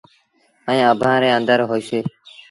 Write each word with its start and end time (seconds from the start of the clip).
ائيٚݩٚ 0.69 0.91
اڀآنٚ 0.93 1.21
ري 1.23 1.29
اندر 1.37 1.59
هوئيٚسي۔ 1.69 1.99